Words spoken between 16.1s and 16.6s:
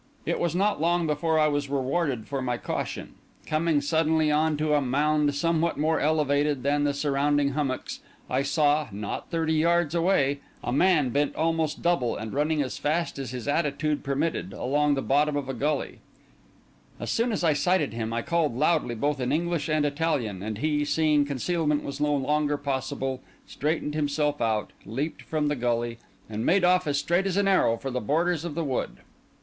one of